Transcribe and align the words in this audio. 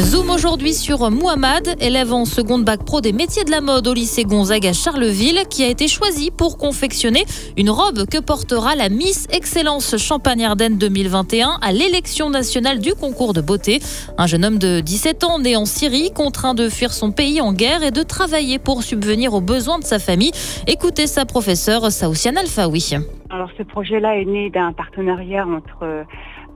Zoom 0.00 0.30
aujourd'hui 0.30 0.74
sur 0.74 1.10
Mohamed, 1.10 1.76
élève 1.80 2.12
en 2.12 2.24
seconde 2.24 2.64
bac 2.64 2.84
pro 2.84 3.00
des 3.00 3.12
métiers 3.12 3.42
de 3.42 3.50
la 3.50 3.60
mode 3.60 3.88
au 3.88 3.94
lycée 3.94 4.22
Gonzague 4.22 4.66
à 4.66 4.72
Charleville, 4.72 5.40
qui 5.50 5.64
a 5.64 5.68
été 5.68 5.88
choisi 5.88 6.30
pour 6.30 6.56
confectionner 6.56 7.24
une 7.56 7.68
robe 7.68 8.06
que 8.06 8.20
portera 8.20 8.76
la 8.76 8.90
Miss 8.90 9.26
Excellence 9.32 9.96
Champagne-Ardenne 9.96 10.78
2021 10.78 11.58
à 11.62 11.72
l'élection 11.72 12.30
nationale 12.30 12.78
du 12.78 12.94
concours 12.94 13.32
de 13.32 13.40
beauté. 13.40 13.80
Un 14.18 14.28
jeune 14.28 14.44
homme 14.44 14.58
de 14.58 14.78
17 14.80 15.24
ans 15.24 15.40
né 15.40 15.56
en 15.56 15.64
Syrie, 15.64 16.12
contraint 16.14 16.54
de 16.54 16.68
fuir 16.68 16.92
son 16.92 17.10
pays 17.10 17.40
en 17.40 17.52
guerre 17.52 17.82
et 17.82 17.90
de 17.90 18.04
travailler 18.04 18.60
pour 18.60 18.84
subvenir 18.84 19.34
aux 19.34 19.40
besoins 19.40 19.80
de 19.80 19.84
sa 19.84 19.98
famille. 19.98 20.32
Écoutez 20.68 21.08
sa 21.08 21.24
professeure 21.24 21.90
Saoussiane 21.90 22.38
Alfaoui. 22.38 22.94
Alors 23.30 23.50
ce 23.58 23.64
projet-là 23.64 24.16
est 24.16 24.24
né 24.24 24.48
d'un 24.48 24.72
partenariat 24.72 25.44
entre 25.44 26.06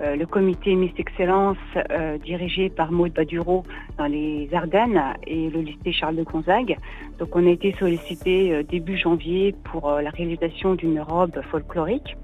euh, 0.03 0.17
le 0.17 0.27
comité 0.27 0.75
Miss 0.75 0.93
Excellence 0.99 1.57
euh, 1.91 2.19
dirigé 2.19 2.71
par 2.71 2.91
Maud 2.91 3.13
Baduro 3.13 3.65
dans 3.99 4.07
les 4.07 4.49
Ardennes 4.53 5.01
et 5.27 5.49
le 5.49 5.61
lycée 5.61 5.93
Charles 5.93 6.17
de 6.17 6.25
Gonzague. 6.25 6.77
Donc 7.19 7.37
on 7.37 7.47
a 7.47 7.51
été 7.51 7.73
sollicité 7.79 8.53
euh, 8.53 8.63
début 8.65 8.97
janvier 8.97 9.55
pour 9.65 9.91
la 9.91 10.11
réalisation 10.11 10.75
d'une 10.75 11.01
robe 11.01 11.41
folklorique 11.51 12.17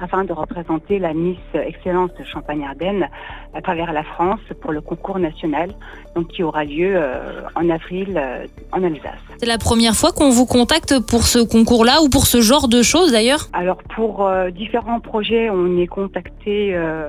afin 0.00 0.24
de 0.24 0.32
représenter 0.32 0.98
la 0.98 1.12
Miss 1.14 1.38
Excellence 1.54 2.10
de 2.18 2.24
Champagne-Ardenne 2.24 3.08
à 3.54 3.62
travers 3.62 3.92
la 3.92 4.02
France 4.02 4.40
pour 4.60 4.72
le 4.72 4.80
concours 4.80 5.18
national, 5.18 5.70
donc 6.14 6.28
qui 6.28 6.42
aura 6.42 6.64
lieu 6.64 6.94
euh, 6.96 7.42
en 7.54 7.68
avril 7.70 8.14
euh, 8.16 8.46
en 8.72 8.82
Alsace. 8.82 9.20
C'est 9.38 9.46
la 9.46 9.58
première 9.58 9.94
fois 9.94 10.12
qu'on 10.12 10.30
vous 10.30 10.46
contacte 10.46 10.98
pour 11.00 11.24
ce 11.24 11.38
concours-là 11.38 12.02
ou 12.02 12.08
pour 12.08 12.26
ce 12.26 12.40
genre 12.40 12.68
de 12.68 12.82
choses 12.82 13.12
d'ailleurs? 13.12 13.48
Alors 13.52 13.78
pour 13.94 14.26
euh, 14.26 14.50
différents 14.50 15.00
projets, 15.00 15.50
on 15.50 15.76
est 15.78 15.86
contacté 15.86 16.74
euh, 16.74 17.08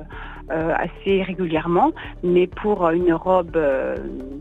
assez 0.49 1.23
régulièrement, 1.23 1.91
mais 2.23 2.47
pour 2.47 2.87
une 2.89 3.13
robe, 3.13 3.55
euh, 3.55 3.95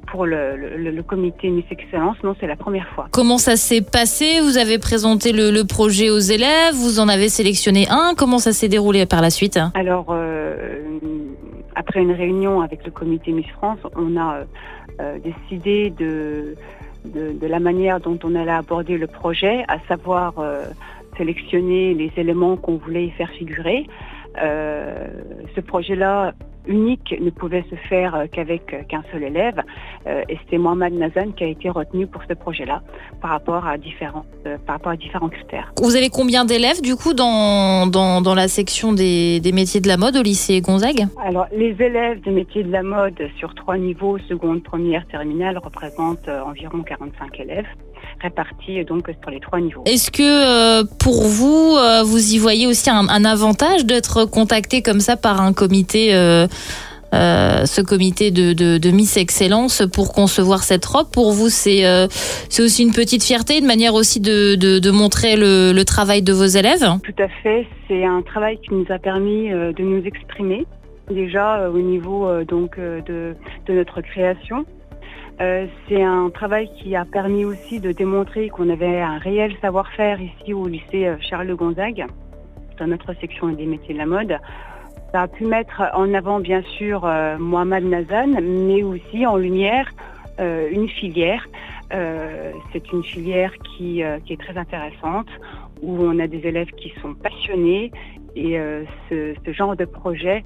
pour 0.08 0.26
le, 0.26 1.02
comité 1.02 1.48
Miss 1.48 1.64
Excellence, 1.70 2.16
non, 2.22 2.34
c'est 2.40 2.46
la 2.46 2.56
première 2.56 2.88
fois. 2.88 3.08
Comment 3.10 3.38
ça 3.38 3.56
s'est 3.56 3.80
passé? 3.80 4.40
Vous 4.40 4.58
avez 4.58 4.78
présenté 4.78 5.32
le, 5.32 5.62
projet 5.64 6.10
aux 6.10 6.18
élèves, 6.18 6.74
vous 6.74 7.00
en 7.00 7.08
avez 7.08 7.28
sélectionné 7.28 7.86
un, 7.88 8.14
comment 8.16 8.38
ça 8.38 8.52
s'est 8.52 8.68
déroulé 8.68 9.06
par 9.06 9.22
la 9.22 9.30
suite? 9.30 9.58
Alors, 9.74 10.06
euh, 10.10 10.82
après 11.74 12.00
une 12.00 12.12
réunion 12.12 12.60
avec 12.60 12.84
le 12.84 12.90
comité 12.90 13.32
Miss 13.32 13.48
France, 13.56 13.78
on 13.96 14.18
a 14.18 14.40
décidé 15.24 15.90
de, 15.90 16.54
de, 17.04 17.46
la 17.46 17.58
manière 17.58 17.98
dont 17.98 18.18
on 18.22 18.34
allait 18.36 18.52
aborder 18.52 18.96
le 18.96 19.08
projet, 19.08 19.64
à 19.66 19.78
savoir 19.88 20.34
sélectionner 21.16 21.94
les 21.94 22.12
éléments 22.16 22.56
qu'on 22.56 22.76
voulait 22.76 23.06
y 23.06 23.10
faire 23.10 23.30
figurer. 23.30 23.86
Euh, 24.42 25.06
ce 25.54 25.60
projet-là 25.60 26.32
unique 26.66 27.14
ne 27.20 27.28
pouvait 27.28 27.64
se 27.70 27.76
faire 27.88 28.14
euh, 28.14 28.24
qu'avec 28.30 28.72
euh, 28.72 28.82
qu'un 28.88 29.02
seul 29.12 29.22
élève. 29.22 29.62
et 30.06 30.38
c'était 30.42 30.56
Mohamed 30.58 30.94
Nazan 30.94 31.32
qui 31.32 31.44
a 31.44 31.46
été 31.46 31.68
retenu 31.68 32.06
pour 32.06 32.22
ce 32.28 32.34
projet-là 32.34 32.82
par 33.20 33.30
rapport 33.30 33.66
à 33.66 33.76
différents, 33.78 34.24
par 34.66 34.76
rapport 34.76 34.92
à 34.92 34.96
différents 34.96 35.28
critères. 35.28 35.72
Vous 35.82 35.96
avez 35.96 36.10
combien 36.10 36.44
d'élèves 36.44 36.80
du 36.82 36.96
coup 36.96 37.14
dans, 37.14 37.86
dans, 37.86 38.20
dans 38.20 38.34
la 38.34 38.48
section 38.48 38.92
des, 38.92 39.40
des, 39.40 39.52
métiers 39.52 39.80
de 39.80 39.88
la 39.88 39.96
mode 39.96 40.16
au 40.16 40.22
lycée 40.22 40.60
Gonzague? 40.60 41.06
Alors 41.22 41.46
les 41.52 41.74
élèves 41.80 42.20
des 42.22 42.30
métiers 42.30 42.64
de 42.64 42.72
la 42.72 42.82
mode 42.82 43.18
sur 43.38 43.54
trois 43.54 43.78
niveaux, 43.78 44.18
seconde, 44.18 44.62
première, 44.62 45.06
terminale, 45.06 45.58
représentent 45.58 46.28
environ 46.28 46.82
45 46.82 47.40
élèves 47.40 47.66
répartis 48.24 48.84
donc 48.84 49.08
sur 49.22 49.30
les 49.30 49.40
trois 49.40 49.60
niveaux. 49.60 49.82
Est-ce 49.86 50.10
que 50.10 50.82
pour 50.98 51.22
vous, 51.22 51.76
vous 52.04 52.34
y 52.34 52.38
voyez 52.38 52.66
aussi 52.66 52.90
un, 52.90 53.08
un 53.08 53.24
avantage 53.24 53.84
d'être 53.84 54.24
contacté 54.24 54.82
comme 54.82 55.00
ça 55.00 55.16
par 55.16 55.40
un 55.40 55.52
comité 55.52 56.14
euh, 56.14 56.46
euh, 57.12 57.64
ce 57.64 57.80
comité 57.80 58.32
de, 58.32 58.90
Miss 58.90 59.16
Excellence 59.16 59.84
pour 59.92 60.12
concevoir 60.12 60.64
cette 60.64 60.84
robe? 60.84 61.10
Pour 61.12 61.32
vous, 61.32 61.48
c'est 61.48 61.86
euh, 61.86 62.08
c'est 62.48 62.62
aussi 62.62 62.82
une 62.82 62.92
petite 62.92 63.22
fierté, 63.22 63.58
une 63.58 63.66
manière 63.66 63.94
aussi 63.94 64.20
de, 64.20 64.90
montrer 64.90 65.36
le, 65.36 65.82
travail 65.84 66.22
de 66.22 66.32
vos 66.32 66.44
élèves? 66.46 66.84
Tout 67.02 67.22
à 67.22 67.28
fait. 67.42 67.66
C'est 67.86 68.04
un 68.04 68.22
travail 68.22 68.58
qui 68.58 68.74
nous 68.74 68.86
a 68.88 68.98
permis 68.98 69.50
de 69.50 69.82
nous 69.82 70.04
exprimer 70.04 70.66
déjà 71.10 71.68
au 71.70 71.78
niveau 71.78 72.28
donc 72.44 72.78
de, 72.78 73.36
notre 73.68 74.00
création. 74.00 74.64
C'est 75.38 76.02
un 76.02 76.30
travail 76.30 76.70
qui 76.76 76.94
a 76.94 77.04
permis 77.04 77.44
aussi 77.44 77.80
de 77.80 77.92
démontrer 77.92 78.48
qu'on 78.48 78.70
avait 78.70 79.00
un 79.00 79.18
réel 79.18 79.54
savoir-faire 79.60 80.20
ici 80.20 80.54
au 80.54 80.66
lycée 80.66 81.12
Charles 81.20 81.54
Gonzague, 81.54 82.06
dans 82.78 82.86
notre 82.86 83.14
section 83.14 83.48
des 83.48 83.66
métiers 83.66 83.94
de 83.94 83.98
la 83.98 84.06
mode, 84.06 84.38
ça 85.14 85.22
a 85.22 85.28
pu 85.28 85.44
mettre 85.44 85.80
en 85.94 86.12
avant 86.12 86.40
bien 86.40 86.62
sûr 86.76 87.04
euh, 87.04 87.38
Mohamed 87.38 87.84
Nazan, 87.84 88.40
mais 88.42 88.82
aussi 88.82 89.24
en 89.24 89.36
lumière 89.36 89.88
euh, 90.40 90.68
une 90.72 90.88
filière. 90.88 91.46
Euh, 91.92 92.50
c'est 92.72 92.90
une 92.90 93.04
filière 93.04 93.52
qui, 93.62 94.00
est 94.00 94.40
très 94.40 94.58
intéressante, 94.58 95.28
où 95.82 96.02
on 96.02 96.18
a 96.18 96.26
des 96.26 96.44
élèves 96.44 96.72
qui 96.72 96.92
sont 97.00 97.14
passionnés 97.14 97.92
et 98.36 98.58
ce, 99.08 99.52
genre 99.52 99.76
de 99.76 99.84
projet 99.84 100.44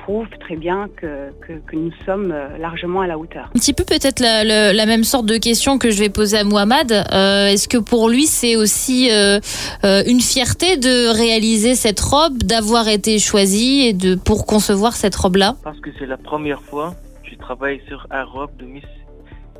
prouve 0.00 0.26
très 0.40 0.56
bien 0.56 0.88
que, 0.96 1.30
que, 1.40 1.76
nous 1.76 1.92
sommes 2.04 2.34
largement 2.58 3.02
à 3.02 3.06
la 3.06 3.18
hauteur. 3.18 3.50
Un 3.54 3.58
petit 3.58 3.72
peu 3.72 3.84
peut-être 3.84 4.20
la, 4.20 4.44
la, 4.72 4.86
même 4.86 5.04
sorte 5.04 5.26
de 5.26 5.36
question 5.36 5.78
que 5.78 5.90
je 5.90 6.00
vais 6.00 6.08
poser 6.08 6.38
à 6.38 6.44
Mohamed. 6.44 6.90
Est-ce 6.90 7.68
que 7.68 7.78
pour 7.78 8.08
lui 8.08 8.26
c'est 8.26 8.56
aussi 8.56 9.10
une 9.10 10.20
fierté 10.20 10.76
de 10.76 11.14
réaliser 11.16 11.74
cette 11.74 12.00
robe, 12.00 12.38
d'avoir 12.38 12.88
été 12.88 13.18
choisi 13.18 13.86
et 13.86 13.92
de 13.92 14.14
pour 14.14 14.46
concevoir 14.46 14.94
cette 14.94 15.14
robe-là? 15.14 15.56
Parce 15.62 15.80
que 15.80 15.90
c'est 15.98 16.06
la 16.06 16.16
première 16.16 16.62
fois 16.62 16.94
que 17.22 17.30
je 17.30 17.36
travaille 17.36 17.80
sur 17.86 18.06
un 18.10 18.24
robe 18.24 18.50
de 18.58 18.64
Miss 18.64 18.84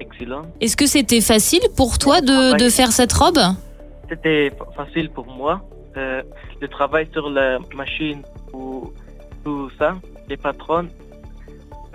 Excellent. 0.00 0.46
Est-ce 0.60 0.76
que 0.76 0.86
c'était 0.86 1.20
facile 1.20 1.62
pour 1.76 1.98
toi 1.98 2.20
de, 2.20 2.58
de 2.58 2.68
faire 2.68 2.92
cette 2.92 3.12
robe? 3.12 3.38
C'était 4.08 4.52
facile 4.76 5.10
pour 5.10 5.26
moi 5.26 5.62
euh, 5.96 6.22
le 6.60 6.68
travail 6.68 7.08
sur 7.12 7.30
la 7.30 7.58
machine 7.74 8.22
ou 8.52 8.92
tout 9.44 9.70
ça, 9.78 9.94
les 10.28 10.36
patrons, 10.36 10.88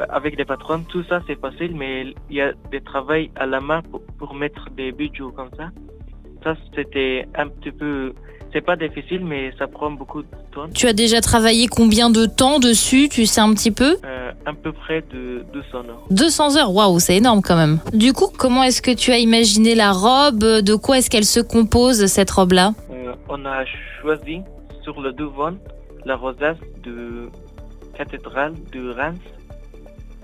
avec 0.09 0.37
les 0.37 0.45
patrons, 0.45 0.83
tout 0.89 1.03
ça 1.07 1.21
c'est 1.27 1.39
facile, 1.39 1.75
mais 1.75 2.13
il 2.29 2.35
y 2.35 2.41
a 2.41 2.53
des 2.71 2.81
travail 2.81 3.31
à 3.35 3.45
la 3.45 3.59
main 3.59 3.81
pour, 4.17 4.33
mettre 4.33 4.69
des 4.75 4.91
bijoux 4.91 5.31
comme 5.31 5.49
ça. 5.57 5.69
Ça 6.43 6.55
c'était 6.75 7.27
un 7.35 7.47
petit 7.47 7.71
peu, 7.71 8.13
c'est 8.51 8.61
pas 8.61 8.75
difficile, 8.75 9.23
mais 9.23 9.51
ça 9.59 9.67
prend 9.67 9.91
beaucoup 9.91 10.23
de 10.23 10.27
temps. 10.53 10.67
Tu 10.73 10.87
as 10.87 10.93
déjà 10.93 11.21
travaillé 11.21 11.67
combien 11.67 12.09
de 12.09 12.25
temps 12.25 12.59
dessus, 12.59 13.09
tu 13.09 13.25
sais 13.25 13.41
un 13.41 13.53
petit 13.53 13.71
peu? 13.71 13.97
Euh, 14.03 14.31
À 14.45 14.53
peu 14.53 14.71
près 14.71 15.03
de 15.13 15.45
200 15.53 15.77
heures. 15.89 16.01
200 16.09 16.57
heures, 16.57 16.73
waouh, 16.73 16.99
c'est 16.99 17.17
énorme 17.17 17.41
quand 17.41 17.57
même. 17.57 17.79
Du 17.93 18.13
coup, 18.13 18.27
comment 18.35 18.63
est-ce 18.63 18.81
que 18.81 18.91
tu 18.91 19.11
as 19.11 19.19
imaginé 19.19 19.75
la 19.75 19.91
robe? 19.91 20.39
De 20.39 20.75
quoi 20.75 20.97
est-ce 20.97 21.09
qu'elle 21.09 21.25
se 21.25 21.39
compose 21.39 22.05
cette 22.07 22.31
robe-là? 22.31 22.73
On 23.31 23.45
a 23.45 23.63
choisi 24.01 24.41
sur 24.83 25.01
le 25.01 25.13
devant 25.13 25.53
la 26.05 26.15
rosace 26.15 26.57
de 26.83 27.29
cathédrale 27.95 28.53
de 28.73 28.89
Reims. 28.91 29.19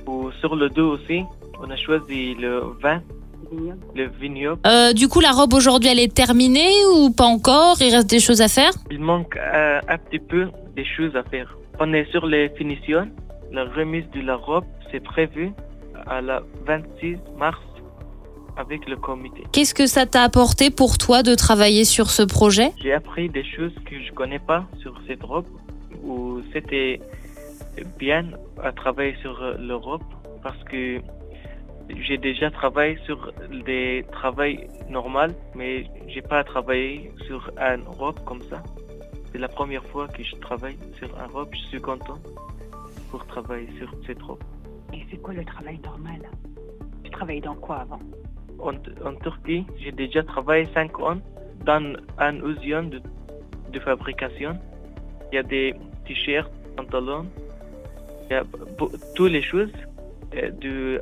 Ou 0.05 0.31
sur 0.39 0.55
le 0.55 0.69
dos 0.69 0.89
aussi, 0.95 1.23
on 1.59 1.69
a 1.69 1.77
choisi 1.77 2.35
le 2.35 2.53
vin, 2.81 3.01
le 3.95 4.07
vignoble. 4.19 4.59
Euh, 4.67 4.93
du 4.93 5.07
coup, 5.07 5.21
la 5.21 5.31
robe 5.31 5.53
aujourd'hui, 5.53 5.89
elle 5.89 5.99
est 5.99 6.13
terminée 6.13 6.73
ou 6.93 7.11
pas 7.11 7.25
encore? 7.25 7.77
Il 7.81 7.93
reste 7.93 8.09
des 8.09 8.19
choses 8.19 8.41
à 8.41 8.47
faire? 8.47 8.71
Il 8.91 8.99
manque 8.99 9.37
euh, 9.37 9.79
un 9.87 9.97
petit 9.97 10.19
peu 10.19 10.47
des 10.75 10.85
choses 10.85 11.15
à 11.15 11.23
faire. 11.23 11.57
On 11.79 11.93
est 11.93 12.09
sur 12.11 12.25
les 12.25 12.49
finitions. 12.57 13.09
La 13.51 13.63
remise 13.65 14.09
de 14.11 14.21
la 14.21 14.35
robe, 14.35 14.65
c'est 14.91 15.03
prévu 15.03 15.51
à 16.07 16.21
la 16.21 16.41
26 16.65 17.17
mars 17.37 17.59
avec 18.57 18.87
le 18.87 18.97
comité. 18.97 19.43
Qu'est-ce 19.51 19.73
que 19.73 19.87
ça 19.87 20.05
t'a 20.05 20.23
apporté 20.23 20.69
pour 20.71 20.97
toi 20.97 21.23
de 21.23 21.35
travailler 21.35 21.85
sur 21.85 22.09
ce 22.09 22.23
projet? 22.23 22.71
J'ai 22.81 22.93
appris 22.93 23.29
des 23.29 23.43
choses 23.43 23.73
que 23.85 24.01
je 24.01 24.11
connais 24.11 24.39
pas 24.39 24.65
sur 24.79 24.99
cette 25.07 25.23
robe, 25.23 25.45
où 26.03 26.41
c'était 26.53 26.99
bien 27.99 28.31
à 28.63 28.71
travailler 28.71 29.15
sur 29.21 29.39
l'Europe 29.59 30.03
parce 30.41 30.61
que 30.65 30.99
j'ai 31.89 32.17
déjà 32.17 32.51
travaillé 32.51 32.97
sur 33.05 33.31
des 33.65 34.05
travails 34.11 34.67
normaux, 34.89 35.33
mais 35.55 35.85
j'ai 36.07 36.21
pas 36.21 36.43
travaillé 36.43 37.11
sur 37.27 37.51
un 37.57 37.77
robe 37.85 38.19
comme 38.25 38.41
ça. 38.43 38.63
C'est 39.31 39.37
la 39.37 39.47
première 39.47 39.85
fois 39.85 40.07
que 40.07 40.23
je 40.23 40.35
travaille 40.35 40.77
sur 40.97 41.09
un 41.19 41.27
robe. 41.27 41.49
Je 41.53 41.67
suis 41.67 41.81
content 41.81 42.17
pour 43.11 43.25
travailler 43.27 43.69
sur 43.77 43.89
cette 44.05 44.21
robe. 44.21 44.43
Et 44.93 45.05
c'est 45.09 45.21
quoi 45.21 45.33
le 45.33 45.45
travail 45.45 45.79
normal? 45.83 46.21
Tu 47.03 47.11
travailles 47.11 47.41
dans 47.41 47.55
quoi 47.55 47.77
avant? 47.77 47.99
En, 48.59 49.13
Turquie, 49.23 49.65
j'ai 49.79 49.91
déjà 49.91 50.23
travaillé 50.23 50.65
5 50.73 50.99
ans 50.99 51.17
dans 51.65 51.95
un 52.17 52.35
usine 52.45 52.89
de, 53.71 53.79
fabrication. 53.79 54.57
Il 55.31 55.35
y 55.35 55.37
a 55.37 55.43
des 55.43 55.75
t-shirts, 56.05 56.51
pantalons, 56.75 57.27
il 58.29 58.33
y 58.33 58.35
a 58.35 58.43
toutes 59.15 59.31
les 59.31 59.41
choses, 59.41 59.71
euh, 60.35 60.49
de, 60.49 61.01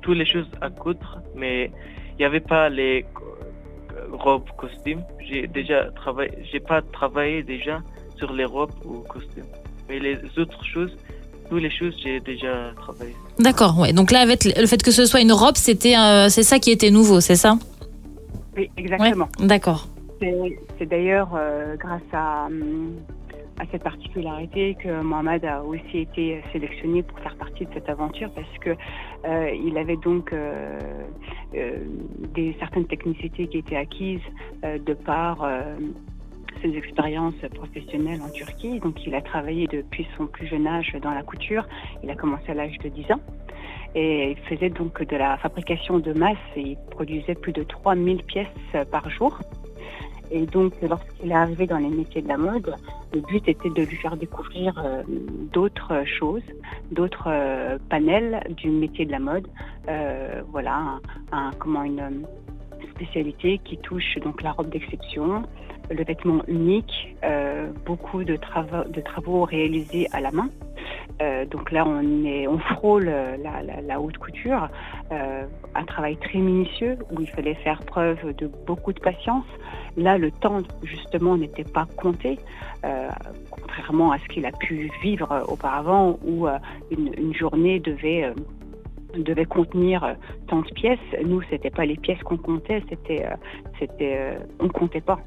toutes 0.00 0.16
les 0.16 0.24
choses 0.24 0.50
à 0.62 0.70
coudre, 0.70 1.20
mais 1.34 1.70
il 2.12 2.16
n'y 2.20 2.24
avait 2.24 2.40
pas 2.40 2.70
les 2.70 3.04
robes, 4.10 4.48
costumes. 4.56 5.02
J'ai 5.20 5.46
déjà 5.46 5.90
travaillé, 5.90 6.30
j'ai 6.50 6.60
pas 6.60 6.80
travaillé 6.80 7.42
déjà 7.42 7.82
sur 8.16 8.32
les 8.32 8.44
robes 8.44 8.72
ou 8.84 9.00
costumes. 9.00 9.52
Mais 9.88 9.98
les 9.98 10.16
autres 10.38 10.64
choses, 10.64 10.96
toutes 11.48 11.62
les 11.62 11.70
choses, 11.70 11.94
j'ai 12.02 12.20
déjà 12.20 12.72
travaillé. 12.76 13.14
D'accord, 13.38 13.78
ouais. 13.78 13.92
Donc 13.92 14.10
là, 14.10 14.20
avec 14.20 14.44
le 14.44 14.66
fait 14.66 14.82
que 14.82 14.90
ce 14.90 15.04
soit 15.04 15.20
une 15.20 15.32
robe, 15.32 15.56
c'était, 15.56 15.96
euh, 15.96 16.28
c'est 16.28 16.42
ça 16.42 16.58
qui 16.58 16.70
était 16.70 16.90
nouveau, 16.90 17.20
c'est 17.20 17.36
ça? 17.36 17.58
Oui, 18.56 18.70
exactement. 18.76 19.28
D'accord. 19.38 19.88
C'est 20.20 20.58
c'est 20.78 20.86
d'ailleurs 20.86 21.30
euh, 21.34 21.76
grâce 21.76 22.00
à, 22.12 22.48
à 23.58 23.64
cette 23.70 23.82
particularité 23.82 24.76
que 24.82 25.02
Mohamed 25.02 25.44
a 25.44 25.62
aussi 25.62 25.98
été 25.98 26.42
sélectionné 26.52 27.02
pour 27.02 27.18
faire 27.20 27.36
partie 27.36 27.64
de 27.66 27.70
cette 27.74 27.88
aventure 27.88 28.30
parce 28.34 28.58
que 28.60 28.70
euh, 28.70 29.50
il 29.50 29.76
avait 29.76 29.96
donc 29.96 30.32
euh, 30.32 30.78
euh, 31.54 31.78
des 32.34 32.56
certaines 32.58 32.86
technicités 32.86 33.46
qui 33.46 33.58
étaient 33.58 33.76
acquises 33.76 34.20
euh, 34.64 34.78
de 34.78 34.94
par 34.94 35.42
euh, 35.42 35.76
ses 36.62 36.76
expériences 36.76 37.34
professionnelles 37.54 38.20
en 38.22 38.30
Turquie. 38.30 38.80
Donc 38.80 39.06
il 39.06 39.14
a 39.14 39.20
travaillé 39.20 39.66
depuis 39.66 40.06
son 40.16 40.26
plus 40.26 40.46
jeune 40.46 40.66
âge 40.66 40.96
dans 41.02 41.12
la 41.12 41.22
couture. 41.22 41.66
Il 42.02 42.10
a 42.10 42.14
commencé 42.14 42.50
à 42.50 42.54
l'âge 42.54 42.78
de 42.78 42.88
10 42.88 43.12
ans. 43.12 43.20
Et 43.94 44.32
il 44.32 44.38
faisait 44.48 44.70
donc 44.70 45.02
de 45.02 45.16
la 45.16 45.38
fabrication 45.38 45.98
de 45.98 46.12
masse 46.12 46.36
et 46.54 46.60
il 46.60 46.76
produisait 46.90 47.34
plus 47.34 47.52
de 47.52 47.62
3000 47.62 48.22
pièces 48.24 48.48
par 48.90 49.08
jour. 49.10 49.40
Et 50.30 50.44
donc, 50.46 50.72
lorsqu'il 50.82 51.30
est 51.30 51.34
arrivé 51.34 51.66
dans 51.66 51.78
les 51.78 51.88
métiers 51.88 52.22
de 52.22 52.28
la 52.28 52.36
mode, 52.36 52.74
le 53.12 53.20
but 53.20 53.48
était 53.48 53.70
de 53.70 53.82
lui 53.82 53.96
faire 53.96 54.16
découvrir 54.16 54.74
euh, 54.84 55.02
d'autres 55.52 56.04
choses, 56.04 56.42
d'autres 56.90 57.28
euh, 57.28 57.78
panels 57.88 58.42
du 58.56 58.70
métier 58.70 59.06
de 59.06 59.12
la 59.12 59.20
mode. 59.20 59.46
Euh, 59.88 60.42
voilà, 60.50 61.00
comment 61.58 61.84
une 61.84 62.26
spécialité 62.94 63.60
qui 63.64 63.76
touche 63.78 64.18
donc 64.22 64.42
la 64.42 64.52
robe 64.52 64.70
d'exception, 64.70 65.44
le 65.90 66.04
vêtement 66.04 66.42
unique, 66.48 67.16
euh, 67.24 67.70
beaucoup 67.84 68.24
de, 68.24 68.36
trava- 68.36 68.90
de 68.90 69.00
travaux 69.00 69.44
réalisés 69.44 70.08
à 70.12 70.20
la 70.20 70.30
main. 70.30 70.48
Euh, 71.22 71.46
donc 71.46 71.70
là, 71.70 71.86
on, 71.86 72.58
frôle 72.58 73.08
euh, 73.08 73.36
la, 73.86 74.00
haute 74.00 74.18
couture, 74.18 74.68
un 75.10 75.84
travail 75.84 76.16
très 76.16 76.38
minutieux 76.38 76.98
où 77.10 77.20
il 77.20 77.28
fallait 77.28 77.54
faire 77.54 77.82
preuve 77.82 78.34
de 78.36 78.50
beaucoup 78.66 78.92
de 78.92 79.00
patience. 79.00 79.46
Là, 79.96 80.18
le 80.18 80.30
temps, 80.30 80.58
justement, 80.82 81.36
n'était 81.36 81.64
pas 81.64 81.86
compté, 81.96 82.38
contrairement 83.50 84.12
à 84.12 84.18
ce 84.18 84.24
qu'il 84.28 84.44
a 84.44 84.52
pu 84.52 84.90
vivre 85.02 85.44
auparavant 85.48 86.18
où 86.26 86.46
une, 86.90 87.34
journée 87.34 87.80
devait, 87.80 88.32
contenir 89.48 90.16
tant 90.48 90.60
de 90.60 90.70
pièces. 90.74 90.98
Nous, 91.24 91.40
c'était 91.48 91.70
pas 91.70 91.86
les 91.86 91.96
pièces 91.96 92.22
qu'on 92.24 92.36
comptait, 92.36 92.82
c'était, 92.90 93.26
c'était, 93.78 94.36
on 94.60 94.68
comptait 94.68 95.00
pas. 95.00 95.20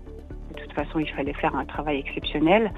Façon, 0.86 1.00
il 1.00 1.10
fallait 1.12 1.34
faire 1.34 1.56
un 1.56 1.66
travail 1.66 2.00
exceptionnel. 2.00 2.72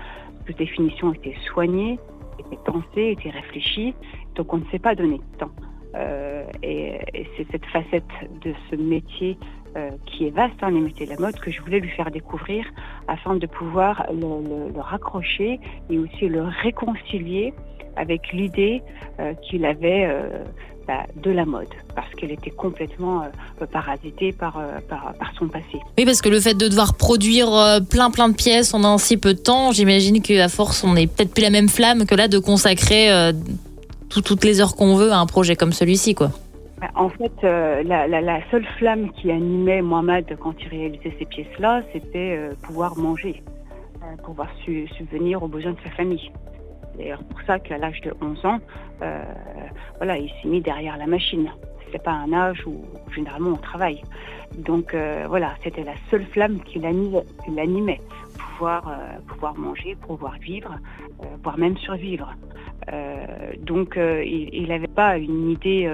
Toutes 0.48 0.57
les 0.57 0.65
finitions 0.65 1.13
étaient 1.13 1.36
soignées, 1.53 2.00
étaient 2.39 2.63
pensées, 2.65 3.15
étaient 3.18 3.30
réfléchies. 3.30 3.94
Donc, 4.36 4.51
on 4.53 4.57
ne 4.57 4.65
s'est 4.71 4.80
pas 4.80 4.95
donné 4.95 5.18
de 5.19 5.38
temps. 5.38 5.51
Euh, 5.94 6.44
et 6.63 6.98
c'est 7.38 7.45
cette 7.51 7.65
facette 7.68 8.09
de 8.44 8.53
ce 8.69 8.75
métier 8.75 9.38
euh, 9.77 9.89
qui 10.06 10.25
est 10.27 10.31
vaste, 10.31 10.53
hein, 10.62 10.71
les 10.71 10.79
métiers 10.81 11.06
de 11.06 11.12
la 11.12 11.19
mode, 11.19 11.35
que 11.39 11.51
je 11.51 11.62
voulais 11.62 11.79
lui 11.79 11.89
faire 11.89 12.12
découvrir 12.12 12.65
afin 13.07 13.35
de 13.35 13.45
pouvoir 13.47 14.06
le, 14.12 14.19
le- 14.19 14.73
le 14.73 14.79
raccrocher 14.81 15.59
et 15.89 15.97
aussi 15.97 16.27
le 16.27 16.44
réconcilier 16.63 17.53
avec 17.95 18.31
l'idée 18.33 18.81
euh, 19.19 19.33
qu'il 19.44 19.65
avait 19.65 20.06
euh, 20.06 20.44
bah, 20.88 21.06
de 21.21 21.29
la 21.31 21.45
mode, 21.45 21.68
parce 21.95 22.09
qu'elle 22.15 22.31
était 22.31 22.50
complètement 22.50 23.23
euh, 23.62 23.65
parasitée 23.65 24.31
par, 24.31 24.57
euh, 24.57 24.79
par, 24.89 25.13
par 25.19 25.31
son 25.38 25.47
passé. 25.47 25.77
Oui, 25.97 26.06
parce 26.06 26.21
que 26.21 26.29
le 26.29 26.39
fait 26.39 26.53
de 26.53 26.68
devoir 26.68 26.95
produire 26.95 27.53
euh, 27.53 27.79
plein 27.81 28.09
plein 28.09 28.29
de 28.29 28.35
pièces 28.35 28.73
en 28.73 28.83
un 28.83 28.97
si 28.97 29.18
peu 29.18 29.33
de 29.33 29.39
temps, 29.39 29.71
j'imagine 29.73 30.21
qu'à 30.21 30.47
force, 30.50 30.83
on 30.83 30.94
n'est 30.94 31.07
peut-être 31.07 31.33
plus 31.33 31.44
la 31.44 31.50
même 31.50 31.69
flamme 31.69 32.06
que 32.06 32.15
là 32.15 32.27
de 32.27 32.39
consacrer 32.39 33.09
tout- 34.09 34.21
toutes 34.21 34.44
les 34.44 34.59
heures 34.62 34.75
qu'on 34.75 34.95
veut 34.95 35.12
à 35.12 35.19
un 35.19 35.25
projet 35.25 35.56
comme 35.56 35.71
celui-ci, 35.73 36.15
quoi. 36.15 36.31
Bah, 36.81 36.89
En 36.95 37.10
fait, 37.10 37.31
euh, 37.44 37.83
la, 37.83 38.50
seule 38.50 38.66
flamme 38.80 39.12
qui 39.12 39.31
animait 39.31 39.83
Mohamed 39.83 40.36
quand 40.39 40.56
il 40.62 40.68
réalisait 40.68 41.16
ces 41.19 41.25
pièces-là, 41.25 41.83
c'était 41.94 42.36
euh, 42.36 42.54
pouvoir 42.63 42.98
manger, 42.98 43.44
euh, 44.01 44.18
pouvoir 44.24 44.50
su- 44.63 44.88
subvenir 44.88 45.44
aux 45.44 45.48
besoins 45.48 45.74
de 45.74 45.80
sa 45.83 45.92
famille. 45.92 46.31
D'ailleurs, 46.98 47.24
pour 47.24 47.39
ça 47.44 47.60
qu'à 47.60 47.78
l'âge 47.78 48.01
de 48.01 48.13
11 48.22 48.45
ans, 48.45 48.60
voilà, 49.98 50.18
il 50.18 50.30
s'est 50.42 50.48
mis 50.48 50.60
derrière 50.62 50.98
la 50.98 51.07
machine. 51.07 51.50
C'est 51.92 52.04
pas 52.04 52.12
un 52.12 52.33
âge 52.33 52.66
où 52.68 52.83
généralement 53.13 53.51
on 53.51 53.57
travaille. 53.57 54.01
Donc 54.57 54.94
voilà, 55.28 55.54
c'était 55.63 55.83
la 55.83 55.94
seule 56.10 56.25
flamme 56.25 56.60
qui 56.63 56.80
l'animait, 56.80 58.01
pouvoir 58.38 58.94
pouvoir 59.28 59.57
manger, 59.57 59.95
pouvoir 59.95 60.33
vivre, 60.39 60.75
voire 61.44 61.57
même 61.57 61.78
survivre. 61.78 62.36
Donc 63.62 63.98
il 63.98 64.66
n'avait 64.68 64.88
pas 64.88 65.18
une 65.18 65.50
idée 65.50 65.89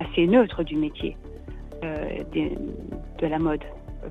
assez 0.00 0.26
neutre 0.26 0.62
du 0.62 0.76
métier 0.76 1.16
euh, 1.84 2.22
de 3.18 3.26
la 3.26 3.38
mode. 3.38 3.64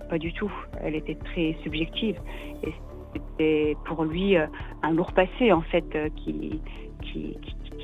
Pas 0.10 0.18
du 0.18 0.34
tout. 0.34 0.52
Elle 0.84 0.96
était 0.96 1.16
très 1.16 1.56
subjective. 1.64 2.20
Et 2.64 2.74
c'était 3.14 3.78
pour 3.86 4.04
lui 4.04 4.38
euh, 4.38 4.46
un 4.84 4.92
lourd 4.92 5.14
passé, 5.14 5.52
en 5.52 5.62
fait, 5.62 5.86
euh, 5.96 6.10
qui, 6.16 6.62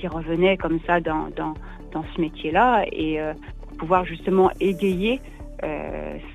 revenait 0.08 0.58
comme 0.58 0.80
ça 0.88 1.00
dans, 1.00 1.30
ce 1.94 2.22
métier-là. 2.22 2.86
Et 2.92 3.20
pouvoir 3.78 4.04
justement 4.04 4.50
égayer 4.60 5.22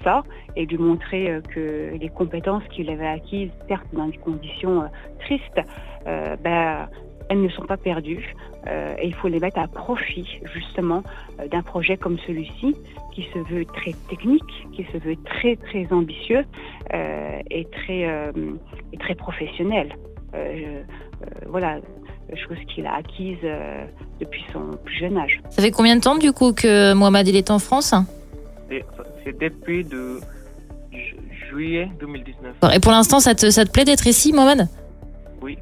ça 0.05 0.23
et 0.55 0.67
lui 0.67 0.79
montrer 0.79 1.41
que 1.53 1.97
les 2.01 2.09
compétences 2.09 2.63
qu'il 2.71 2.89
avait 2.89 3.09
acquises, 3.09 3.51
certes 3.67 3.89
dans 3.93 4.07
des 4.07 4.19
conditions 4.19 4.85
tristes, 5.19 5.61
ben, 6.05 6.89
elles 7.29 7.43
ne 7.43 7.49
sont 7.49 7.63
pas 7.67 7.77
perdues 7.77 8.35
euh, 8.67 8.95
et 9.01 9.07
il 9.07 9.15
faut 9.15 9.29
les 9.29 9.41
mettre 9.41 9.59
à 9.59 9.67
profit 9.69 10.27
justement 10.55 11.03
euh, 11.41 11.49
d'un 11.49 11.63
projet 11.63 11.97
comme 11.97 12.19
celui-ci 12.27 12.75
qui 13.15 13.23
se 13.35 13.39
veut 13.53 13.65
très 13.65 13.93
technique, 14.09 14.43
qui 14.73 14.85
se 14.93 14.99
veut 14.99 15.17
très 15.25 15.57
très 15.57 15.87
ambitieux 15.93 16.45
euh, 16.95 17.39
et 17.51 17.65
très 17.67 18.07
euh, 18.09 18.33
et 18.93 18.99
très 18.99 19.15
professionnel. 19.15 19.95
Euh, 20.35 20.83
euh, 21.23 21.27
voilà, 21.47 21.79
chose 22.35 22.59
qu'il 22.69 22.87
a 22.87 22.95
acquise 22.97 23.39
euh, 23.45 23.85
depuis 24.21 24.45
son 24.53 24.77
plus 24.85 24.97
jeune 24.97 25.17
âge. 25.17 25.41
Ça 25.51 25.63
fait 25.63 25.71
combien 25.71 25.97
de 25.97 26.01
temps 26.01 26.17
du 26.19 26.33
coup 26.33 26.53
que 26.53 26.93
Mohamed 26.93 27.27
il 27.29 27.37
est 27.37 27.51
en 27.51 27.59
France? 27.59 27.95
C'est 29.25 29.39
depuis 29.41 29.83
de 29.85 30.21
ju- 30.93 31.17
juillet 31.49 31.89
2019. 32.01 32.57
Et 32.75 32.81
pour 32.81 32.93
l'instant, 32.93 33.19
ça 33.21 33.35
te, 33.35 33.51
ça 33.51 33.65
te 33.65 33.71
plaît 33.71 33.85
d'être 33.85 34.07
ici, 34.07 34.33
Mohamed? 34.33 34.69
Oui, 35.43 35.59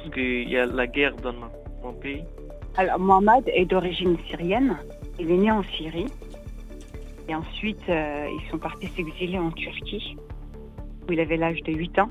parce 0.00 0.14
qu'il 0.14 0.48
y 0.48 0.56
a 0.56 0.66
la 0.66 0.86
guerre 0.86 1.14
dans 1.16 1.34
mon 1.82 1.92
pays. 1.92 2.24
Alors, 2.76 2.98
Mohamed 2.98 3.44
est 3.48 3.66
d'origine 3.66 4.16
syrienne. 4.28 4.76
Il 5.18 5.30
est 5.30 5.36
né 5.36 5.50
en 5.50 5.62
Syrie. 5.62 6.06
Et 7.28 7.34
ensuite, 7.34 7.82
euh, 7.88 8.26
ils 8.28 8.50
sont 8.50 8.58
partis 8.58 8.88
s'exiler 8.88 9.38
en 9.38 9.50
Turquie, 9.50 10.16
où 11.08 11.12
il 11.12 11.20
avait 11.20 11.36
l'âge 11.36 11.62
de 11.62 11.72
8 11.72 11.98
ans. 11.98 12.08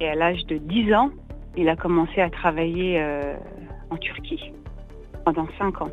Et 0.00 0.08
à 0.08 0.14
l'âge 0.14 0.44
de 0.46 0.58
10 0.58 0.94
ans, 0.94 1.10
il 1.56 1.68
a 1.68 1.76
commencé 1.76 2.20
à 2.20 2.30
travailler 2.30 3.00
euh, 3.00 3.34
en 3.90 3.96
Turquie 3.96 4.52
pendant 5.24 5.48
5 5.58 5.82
ans. 5.82 5.90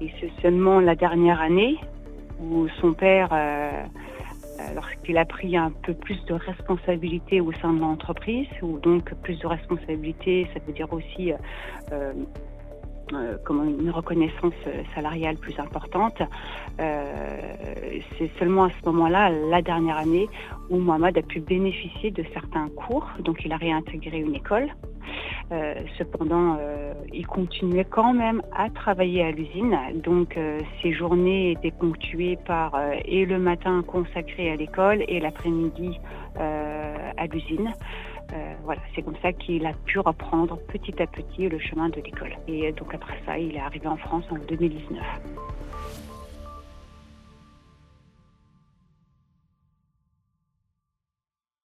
Et 0.00 0.10
c'est 0.20 0.32
seulement 0.40 0.80
la 0.80 0.96
dernière 0.96 1.40
année 1.40 1.76
où 2.40 2.66
son 2.80 2.92
père, 2.92 3.28
euh, 3.32 3.84
lorsqu'il 4.74 5.18
a 5.18 5.24
pris 5.24 5.56
un 5.56 5.70
peu 5.70 5.94
plus 5.94 6.22
de 6.26 6.34
responsabilité 6.34 7.40
au 7.40 7.52
sein 7.52 7.72
de 7.72 7.80
l'entreprise, 7.80 8.48
ou 8.62 8.78
donc 8.78 9.12
plus 9.22 9.38
de 9.38 9.46
responsabilité, 9.46 10.46
ça 10.52 10.60
veut 10.66 10.72
dire 10.72 10.92
aussi 10.92 11.32
euh, 11.32 11.36
euh, 11.92 12.12
euh, 13.12 13.78
une 13.80 13.90
reconnaissance 13.90 14.54
salariale 14.94 15.36
plus 15.36 15.58
importante. 15.58 16.22
C'est 16.78 18.30
seulement 18.38 18.64
à 18.64 18.70
ce 18.70 18.86
moment-là, 18.86 19.30
la 19.30 19.60
dernière 19.60 19.98
année, 19.98 20.28
où 20.70 20.78
Mohamed 20.78 21.18
a 21.18 21.22
pu 21.22 21.40
bénéficier 21.40 22.10
de 22.10 22.24
certains 22.32 22.68
cours. 22.70 23.06
Donc 23.20 23.44
il 23.44 23.52
a 23.52 23.56
réintégré 23.56 24.18
une 24.18 24.34
école. 24.34 24.68
Euh, 25.52 25.74
cependant, 25.98 26.56
euh, 26.58 26.94
il 27.12 27.26
continuait 27.26 27.84
quand 27.84 28.14
même 28.14 28.40
à 28.56 28.70
travailler 28.70 29.22
à 29.22 29.30
l'usine. 29.30 29.76
Donc 30.02 30.36
euh, 30.38 30.58
ses 30.80 30.94
journées 30.94 31.50
étaient 31.50 31.72
ponctuées 31.72 32.38
par 32.46 32.74
euh, 32.74 32.94
et 33.04 33.26
le 33.26 33.38
matin 33.38 33.82
consacré 33.86 34.50
à 34.50 34.56
l'école 34.56 35.04
et 35.08 35.20
l'après-midi 35.20 36.00
euh, 36.40 37.12
à 37.18 37.26
l'usine. 37.26 37.70
Euh, 38.32 38.54
voilà, 38.64 38.80
c'est 38.94 39.02
comme 39.02 39.16
ça 39.20 39.32
qu'il 39.34 39.66
a 39.66 39.74
pu 39.84 39.98
reprendre 39.98 40.58
petit 40.68 41.02
à 41.02 41.06
petit 41.06 41.50
le 41.50 41.58
chemin 41.58 41.90
de 41.90 41.96
l'école. 41.96 42.32
Et 42.48 42.72
donc 42.72 42.94
après 42.94 43.18
ça, 43.26 43.36
il 43.36 43.54
est 43.54 43.60
arrivé 43.60 43.86
en 43.88 43.98
France 43.98 44.24
en 44.30 44.38
2019. 44.48 45.02